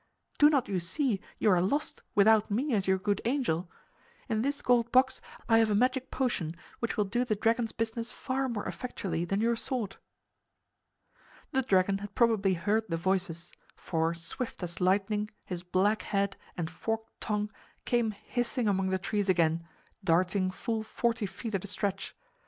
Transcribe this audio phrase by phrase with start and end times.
[0.39, 3.69] "Do not you see you are lost without me as your good angel?
[4.27, 8.11] In this gold box I have a magic potion which will do the dragon's business
[8.11, 9.97] far more effectually than your sword."
[11.51, 16.67] The dragon had probably heard the voices, for swift as lightning his black head and
[16.67, 17.51] forked tongue
[17.85, 19.67] came hissing among the trees again,
[20.03, 22.15] darting full forty feet at a stretch.